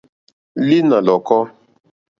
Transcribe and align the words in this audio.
Lǐnà 0.67 0.97
lɔ̀kɔ́. 1.07 1.41